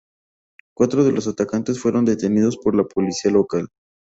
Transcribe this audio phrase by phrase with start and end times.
[0.75, 3.67] Cuatro de los atacantes fueron detenidos por la Policía Local.